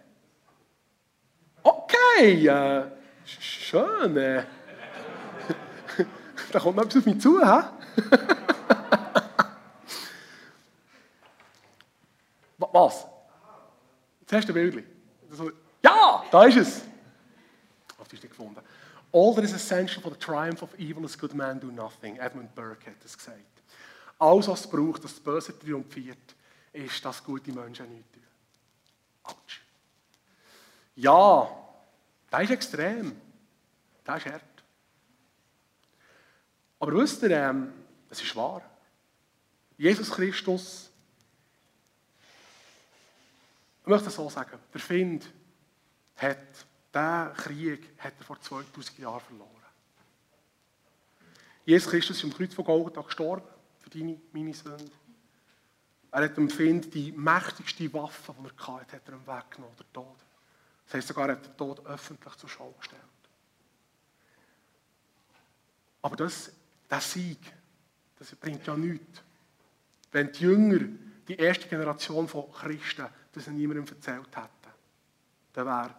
[1.64, 2.92] Okay, äh,
[3.26, 4.18] schön.
[4.18, 4.44] Äh.
[6.52, 7.64] da kommt noch etwas auf mich zu, hä?
[12.74, 13.06] Was?
[14.26, 14.84] Das erste Bild.
[15.82, 16.82] Ja, da ist es.
[17.98, 18.60] Hast du es gefunden?
[19.14, 22.18] All that is essential for the triumph of evil is good men do nothing.
[22.18, 23.40] Edmund Burke hat das gesagt.
[24.20, 26.36] Alles, was es braucht, dass das Böse triumphiert,
[26.74, 28.22] ist, dass gute Menschen nichts tun.
[29.24, 29.61] Autsch.
[31.02, 31.50] Ja,
[32.30, 33.20] das ist extrem.
[34.04, 34.44] Das ist hart.
[36.80, 37.74] Aber wisst ihr, ähm,
[38.10, 38.62] es ist wahr.
[39.78, 40.92] Jesus Christus,
[43.82, 45.28] ich möchte es so sagen, der Find
[46.18, 46.38] hat
[46.94, 49.50] diesen Krieg hat er vor 2000 Jahren verloren.
[51.66, 53.48] Jesus Christus ist am Kreuz von Golgatha gestorben
[53.80, 54.92] für deine, meine Sünde.
[56.12, 59.94] Er hat dem Find die mächtigste Waffe, die er hatte, hat er ihm weggenommen, der
[59.94, 60.31] Tod.
[60.86, 63.02] Das heißt sogar, er hat den Tod öffentlich zur Schau gestellt.
[66.02, 66.52] Aber das,
[66.90, 67.40] der Sieg,
[68.18, 69.22] das bringt ja nichts.
[70.12, 70.88] Wenn die Jünger,
[71.28, 74.50] die erste Generation von Christen, das niemandem erzählt hätten,
[75.54, 75.96] dann wäre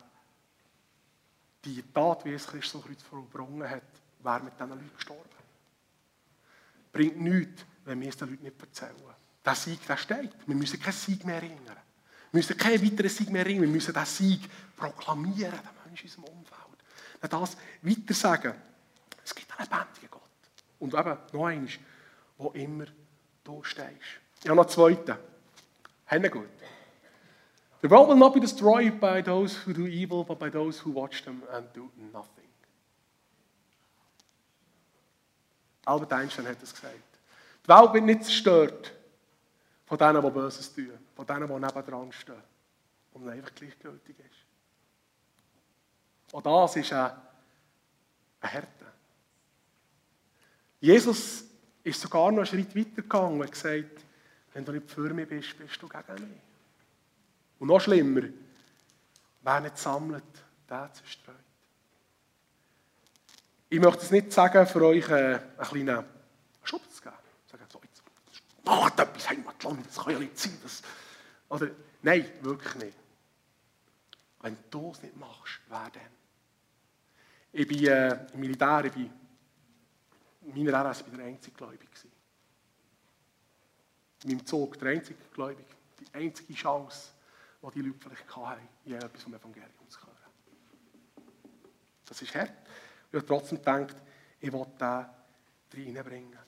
[1.64, 3.83] die Tat, wie es Christus am Kreuz vollbracht hat,
[4.21, 5.29] wäre mit diesen Leuten gestorben.
[6.92, 8.97] Bringt nichts, wenn wir es den Leuten nicht erzählen.
[9.45, 10.31] Der Sieg, der steht.
[10.47, 11.77] Wir müssen keinen Sieg mehr erinnern.
[12.33, 13.61] Wir müssen keinen weiteren Sieg mehr ringen.
[13.61, 14.40] Wir müssen diesen Sieg
[14.77, 16.73] proklamieren, den Menschen in unserem Umfeld.
[17.21, 18.55] Das weiter sagen.
[19.23, 20.23] Es gibt einen lebendigen Gott.
[20.79, 21.73] Und eben noch eins,
[22.38, 22.87] wo immer
[23.45, 23.88] du stehst.
[24.42, 25.18] Ich habe noch einen zweiten.
[26.07, 26.49] Haben gut.
[27.83, 30.90] The world will not be destroyed by those who do evil, but by those who
[30.90, 32.49] watch them and do nothing.
[35.85, 36.95] Albert Einstein hat das gesagt.
[37.64, 38.92] Die Welt wird nicht zerstört
[39.87, 40.92] von denen, die Böses tun,
[41.24, 42.42] von denen, die nebendran stehen
[43.12, 44.44] und einfach gleichgültig ist.
[46.32, 47.16] Und das ist eine,
[48.40, 48.87] Härte.
[50.80, 51.44] Jesus
[51.85, 54.04] ist sogar noch einen Schritt weiter gegangen und hat gesagt,
[54.52, 56.40] wenn du nicht für mich bist, bist du gegen mich.
[57.61, 58.22] Und noch schlimmer,
[59.42, 60.24] wer nicht sammelt,
[60.68, 61.37] der zerstreut.
[63.68, 66.04] Ich möchte es nicht sagen, für euch äh, einen kleinen
[66.64, 67.14] Schubs zu geben.
[67.48, 68.02] Sagen so, jetzt
[68.64, 70.58] macht etwas Heimatland, das kann ja nicht sein.
[70.62, 70.82] Das,
[71.52, 72.96] oder, nein, wirklich nicht.
[74.40, 76.02] Wenn du es nicht machst, wer denn?
[77.52, 79.10] Ich bin äh, im Militär, ich bin
[80.44, 81.86] in meiner RS bin der einzige Gläubige.
[84.24, 85.68] In meinem Zug der einzige Gläubige.
[86.00, 87.10] Die einzige Chance,
[87.62, 90.16] die die Leute vielleicht hatten, je etwas vom Evangelium zu hören.
[92.06, 92.52] Das ist hart.
[93.10, 93.96] Ich habe trotzdem gedacht,
[94.40, 96.38] ich will den reinbringen.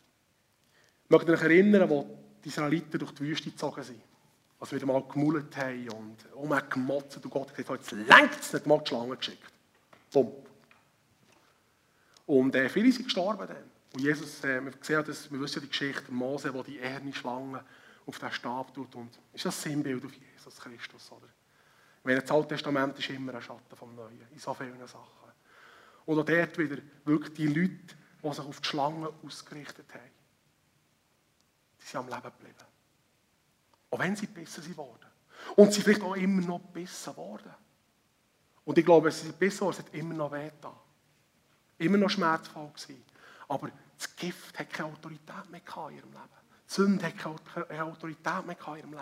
[1.04, 2.06] Ich möchte mich erinnern, als
[2.42, 4.02] die Israeliten durch die Wüste gezogen sind.
[4.64, 8.78] Als wir mal gemult haben und umgemotzt und Gott gesagt jetzt lenkt es nicht mal
[8.78, 9.52] die Schlange geschickt.
[10.10, 10.32] Bumm.
[12.24, 13.70] Und äh, viele sind gestorben dann.
[13.92, 17.12] Und Jesus, äh, wir, sehen das, wir wissen ja die Geschichte, Mose, der die eherne
[17.12, 17.62] Schlange
[18.06, 18.94] auf den Stab tut.
[18.94, 21.26] Und ist das Sinnbild auf Jesus Christus, oder?
[21.98, 25.30] Ich meine, das Alte Testament ist immer ein Schatten vom Neuen, in so vielen Sachen.
[26.06, 30.10] Und auch dort wieder wirklich die Leute, die sich auf die Schlange ausgerichtet haben,
[31.82, 32.73] die sind am Leben geblieben.
[33.94, 35.06] Auch wenn sie besser sind worden.
[35.54, 37.54] Und sie vielleicht auch immer noch besser worden.
[38.64, 40.74] Und ich glaube, sie sind besser geworden, es hat immer noch weh da.
[41.78, 43.04] Immer noch schmerzvoll gewesen.
[43.46, 46.28] Aber das Gift hat keine Autorität mehr in ihrem Leben.
[46.68, 47.14] Die Sünde hat
[47.68, 49.00] keine Autorität mehr in ihrem Leben.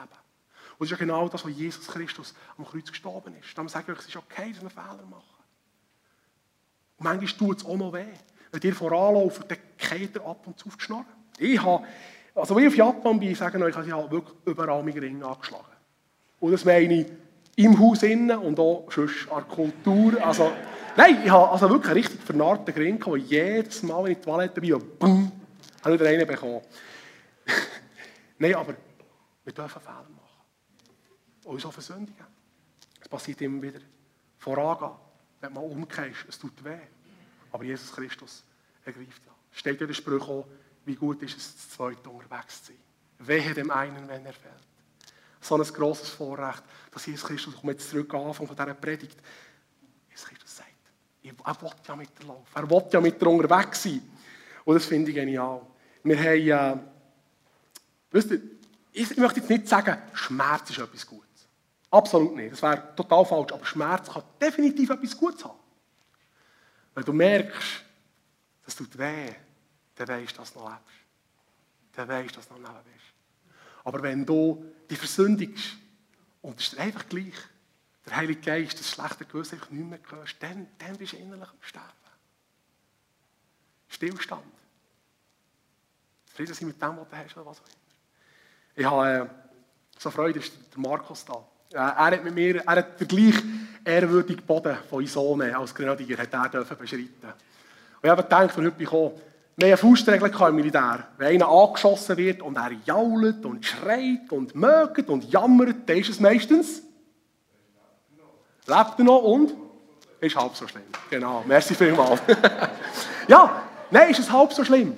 [0.78, 3.56] Und das ist ja genau das, was Jesus Christus am Kreuz gestorben ist.
[3.56, 5.24] Dann sage ich euch, es ist okay, dass wir Fehler machen.
[6.98, 8.12] Und manchmal tut es auch noch weh.
[8.50, 11.06] Wenn ihr voranlauft, dann geht er ab und zu auf die Schnorren.
[11.38, 11.86] Ich habe,
[12.34, 15.22] also wenn ich auf Japan bin, sage ich euch, ich habe wirklich überall meinen Ring
[15.22, 15.66] angeschlagen.
[16.40, 17.06] Und das meine ich
[17.56, 20.24] im Haus innen und auch sonst an der Kultur.
[20.24, 20.50] Also,
[20.96, 24.22] nein, ich habe also wirklich einen richtig vernarbten Ring, wo jedes Mal, wenn ich in
[24.22, 25.32] die Toilette bin, bumm,
[25.84, 26.60] habe ich wieder einen bekommen.
[28.38, 28.74] nein, aber
[29.44, 31.42] wir dürfen Fehler machen.
[31.44, 32.26] Uns auch versündigen.
[33.00, 33.80] Es passiert immer wieder.
[34.38, 34.92] Vorangehen.
[35.40, 36.78] Wenn man umkehrt, es tut weh.
[37.50, 38.44] Aber Jesus Christus
[38.84, 39.32] ergreift ja.
[39.50, 40.46] Steht ja der Spruch auch,
[40.84, 42.80] wie gut ist es, das zweite unterwegs zu sein.
[43.18, 44.54] Wehe dem einen, wenn er fällt.
[45.40, 49.18] So ein grosses Vorrecht, dass Jesus Christus, ich jetzt zurück an von dieser Predigt,
[50.08, 50.68] Jesus Christus sagt,
[51.22, 54.02] er will ja mit dir laufen, er will ja mit dir unterwegs sein.
[54.64, 55.62] Und das finde ich genial.
[56.04, 56.82] Wir haben, äh,
[58.10, 58.40] wisst ihr,
[58.92, 61.28] ich möchte jetzt nicht sagen, Schmerz ist etwas Gutes.
[61.90, 62.52] Absolut nicht.
[62.52, 63.52] Das wäre total falsch.
[63.52, 65.58] Aber Schmerz kann definitiv etwas Gutes haben.
[66.94, 67.84] Wenn du merkst,
[68.64, 69.34] das tut weh,
[69.96, 70.86] dann weißt du, dass du noch lebst.
[71.94, 73.06] Dann weißt du, dass du noch leben bist.
[73.84, 75.76] Aber wenn du dich versündigst
[76.40, 77.34] und es ist einfach gleich,
[78.06, 81.48] der Heilige Geist, das schlechte Gewissen einfach nicht mehr hörst, dann, dann bist du innerlich
[81.48, 81.86] am Sterben.
[83.88, 84.42] Stillstand.
[86.34, 87.76] Frieden sein mit dem, was du hast oder was auch immer.
[88.74, 91.46] Ich habe äh, so Freude, ist der Markus da.
[91.70, 93.42] Er hat mit mir, er hat den gleich
[93.84, 97.08] ehrwürdigen Boden von Isone als Grenadier hat er dürfen beschreiten.
[97.22, 99.20] Und ich habe gedacht, als ich heute gekommen
[99.60, 101.08] eine Faustregel im Militär.
[101.18, 106.10] Wenn einer angeschossen wird und er jault und schreit und mögt und jammert, dann ist
[106.10, 106.82] es meistens.
[108.66, 109.54] Lebt er noch und?
[110.20, 110.84] Ist halb so schlimm.
[111.10, 112.20] Genau, merci vielmals.
[113.28, 114.96] ja, nein, ist es halb so schlimm.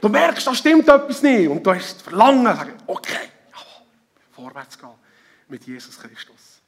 [0.00, 1.48] Du merkst, da stimmt etwas nicht.
[1.48, 3.30] Und du hast Verlangen, sagen, okay,
[4.32, 4.90] vorwärts gehen
[5.48, 6.60] mit Jesus Christus.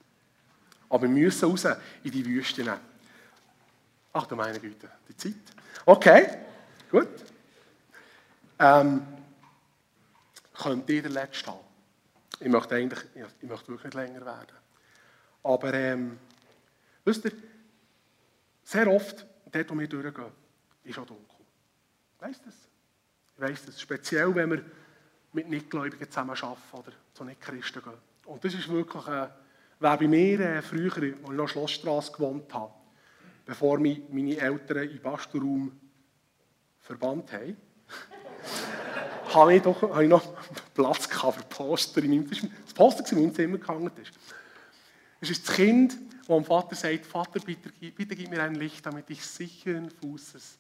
[0.89, 1.67] Aber wir müssen raus
[2.03, 2.79] in die Wüste.
[4.13, 5.35] Ach du meine Güte, die Zeit.
[5.85, 6.29] Okay,
[6.95, 7.25] gut.
[8.59, 9.03] Ähm,
[10.55, 11.59] könnte ihr der Letzte haben.
[12.39, 14.57] Ich möchte eigentlich, ich möchte wirklich nicht länger werden.
[15.43, 16.19] Aber, ähm,
[17.05, 17.33] wisst ihr,
[18.63, 20.33] sehr oft, dort, wo wir durchgehen,
[20.85, 21.25] ist auch dunkel.
[22.21, 22.55] Weißt du das?
[23.35, 23.81] Ich weiss das.
[23.81, 24.65] Speziell, wenn wir
[25.33, 27.99] mit Nichtgläubigen zusammen arbeiten oder zu Nicht-Christen gehen.
[28.27, 29.29] Und das ist wirklich, äh,
[29.81, 32.73] wer bei mir äh, früher, als ich noch Schlossstraße gewohnt habe,
[33.45, 35.73] bevor mich meine Eltern im Bastelraum
[36.85, 37.57] verbannt haben,
[39.35, 40.35] habe ich, doch, habe ich noch
[40.75, 42.03] Platz für Poster.
[42.03, 44.13] In meinem, das Poster, das in meinem Zimmer gehangen ist.
[45.21, 48.85] Es ist das Kind, das dem Vater sagt, Vater, bitte, bitte gib mir ein Licht,
[48.85, 50.59] damit ich sicheren Fußes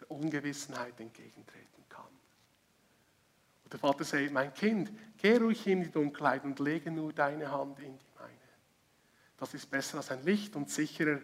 [0.00, 2.04] der Ungewissenheit entgegentreten kann.
[3.64, 7.50] Und der Vater sagt, mein Kind, geh ruhig in die Dunkelheit und lege nur deine
[7.50, 8.32] Hand in die meine.
[9.36, 11.20] Das ist besser als ein Licht und sicherer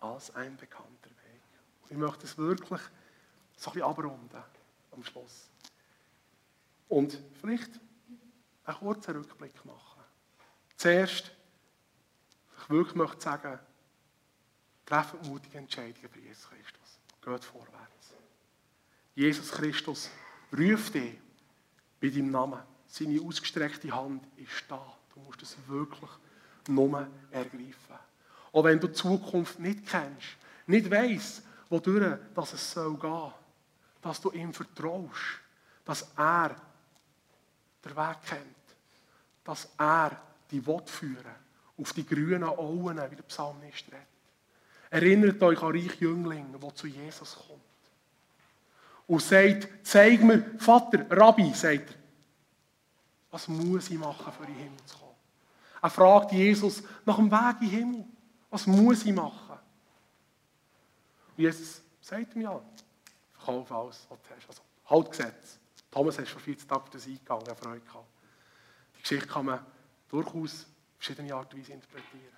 [0.00, 1.42] als ein bekannter Weg.
[1.90, 2.80] ich möchte es wirklich
[3.56, 4.42] so ein bisschen abrunden
[4.92, 5.48] am Schluss.
[6.88, 7.70] Und vielleicht
[8.64, 10.02] einen kurzen Rückblick machen.
[10.76, 11.30] Zuerst,
[12.58, 13.58] ich wirklich möchte sagen,
[14.84, 16.98] treffen mutige Entscheidungen für Jesus Christus.
[17.22, 18.14] Geht vorwärts.
[19.14, 20.10] Jesus Christus
[20.56, 21.18] ruft dich
[22.00, 22.60] bei deinem Namen.
[22.86, 24.96] Seine ausgestreckte Hand ist da.
[25.12, 26.10] Du musst es wirklich
[26.68, 27.96] nur ergreifen.
[28.52, 30.36] Auch wenn du die Zukunft nicht kennst,
[30.66, 33.32] nicht weißt, wodurch dass es soll gehen.
[34.06, 35.40] Dass du ihm vertraust,
[35.84, 36.54] dass er
[37.84, 38.56] den Weg kennt,
[39.42, 40.16] dass er
[40.48, 41.34] die Wort führen
[41.76, 44.06] auf die grünen Auen, wie der Psalmist redet.
[44.90, 47.60] Erinnert euch an reiche Jünglinge, die zu Jesus kommt.
[49.08, 51.96] Und sagt, zeig mir, Vater, Rabbi, sagt er,
[53.32, 55.16] was muss ich machen, für in den Himmel zu kommen?
[55.82, 58.04] Er fragt Jesus nach dem Weg in den Himmel.
[58.50, 59.58] Was muss ich machen?
[61.28, 62.62] Und Jesus sagt ihm ja,
[63.46, 64.48] verkauf alles, was du hast.
[64.48, 65.58] Also, halt Gesetz.
[65.90, 68.08] Thomas hast vor 40 Tagen das eingegangen, Freude gehabt.
[68.96, 69.64] Die Geschichte kann man
[70.08, 70.66] durchaus auf
[70.98, 72.36] verschiedene Art und Weise interpretieren.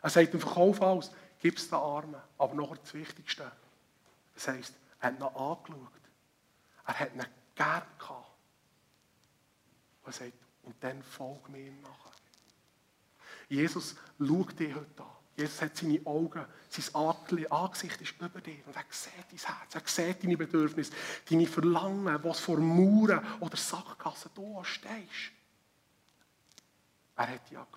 [0.00, 1.10] Er sagt ihm, verkauf alles,
[1.40, 2.20] gib es den Armen.
[2.38, 3.50] Aber noch das Wichtigste.
[4.34, 5.92] Das heisst, er hat ihn angeschaut.
[6.86, 7.24] Er hat ihn
[7.54, 8.30] gern gehabt.
[10.04, 10.32] Und er sagt,
[10.62, 12.12] und dann folg mir nachher.
[13.48, 15.17] Jesus schaut dich heute an.
[15.38, 16.94] Jesus hat seine Augen, sein
[17.50, 20.92] Angesicht ist über dir und er sieht dein Herz, er sieht deine Bedürfnisse,
[21.30, 25.32] deine Verlangen, was vor Mauern oder Sackgassen du stehst.
[27.14, 27.68] Er hat dich gemacht.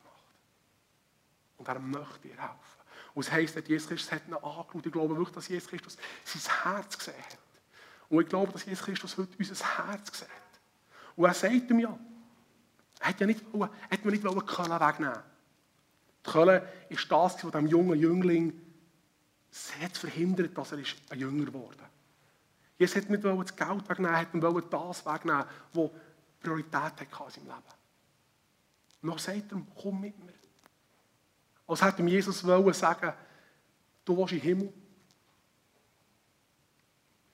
[1.57, 2.81] Und er möchte dir helfen.
[3.13, 4.85] Und es heisst, Jesus Christus hat ihn angeschaut.
[4.85, 7.37] Ich glaube wirklich, dass Jesus Christus sein Herz gesehen hat.
[8.09, 10.27] Und ich glaube, dass Jesus Christus heute unser Herz sieht.
[11.15, 11.97] Und er sagt ihm ja,
[12.99, 13.43] er hat ja nicht,
[13.89, 15.30] hat mir nicht wegnehmen
[16.25, 18.61] die Kölle ist das, was dem jungen Jüngling
[19.49, 21.91] sehr verhindert, dass er ein Jünger geworden ist.
[22.77, 25.91] Jesus hat nicht das Geld wegnehmen, hat ihm das wegnehmen, was
[26.41, 27.63] Priorität hatte in seinem Leben.
[29.03, 30.33] Und dann sagt er komm mit mir.
[31.67, 33.13] Als hätte ihm Jesus wollen sagen,
[34.03, 34.73] du in den Himmel,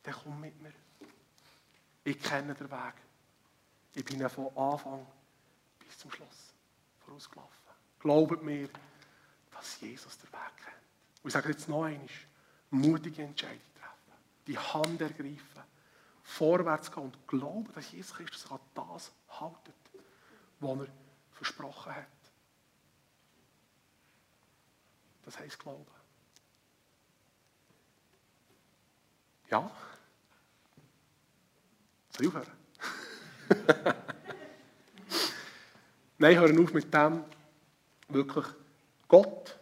[0.03, 0.73] dann komm mit mir.
[2.03, 2.93] Ich kenne den Weg.
[3.95, 5.05] Ich bin von Anfang
[5.79, 6.53] bis zum Schluss
[7.05, 7.66] vorausgelaufen.
[8.07, 8.69] Glaubt mir,
[9.51, 10.77] dass Jesus den Weg kennt.
[11.23, 12.07] Und ich sage jetzt noch einmal,
[12.69, 14.13] mutige Entscheidung treffen,
[14.47, 15.61] die Hand ergreifen,
[16.23, 19.75] vorwärts gehen und glauben, dass Jesus Christus an das haltet,
[20.61, 20.87] was er
[21.31, 22.07] versprochen hat.
[25.25, 25.85] Das heisst Glauben.
[29.49, 29.69] Ja?
[32.15, 32.51] Soll ich aufhören?
[36.19, 37.25] Nein, hören auf mit dem
[38.07, 38.45] wirklich
[39.07, 39.57] Gott,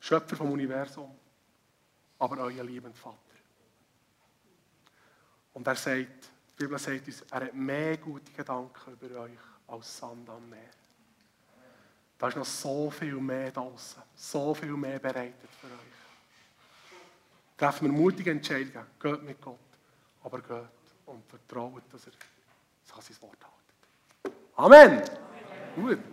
[0.00, 1.10] Schöpfer vom Universum,
[2.18, 3.18] aber euer liebender Vater.
[5.54, 9.38] Und er sagt, die Bibel sagt uns, er hat mehr gute Gedanken über euch
[9.68, 10.70] als Sand am Meer.
[12.18, 15.72] Da ist noch so viel mehr draußen, so viel mehr bereitet für euch.
[17.56, 19.58] Treffen wir mutige Entscheidungen, geht mit Gott,
[20.22, 20.68] aber geht
[21.06, 22.12] und vertraut, dass er
[23.02, 24.34] sein Wort hält.
[24.56, 25.02] Amen.
[25.76, 26.11] Gut.